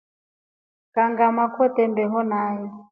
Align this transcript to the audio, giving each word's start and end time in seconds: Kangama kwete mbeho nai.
Kangama 0.93 1.43
kwete 1.53 1.81
mbeho 1.91 2.19
nai. 2.29 2.61